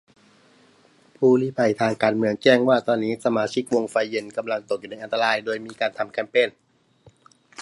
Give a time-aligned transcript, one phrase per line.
[1.17, 6.49] ผู้ลี้ภัยทางการเมืองแจ้งว่า ตอนนี้สมาชิกวงไฟเย็นที่ลี้ภัยในลาวกำลังตกอยู่ในอันตราย-โดยมีการทำแคมเปญ